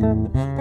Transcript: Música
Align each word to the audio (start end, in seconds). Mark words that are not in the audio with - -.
Música 0.00 0.59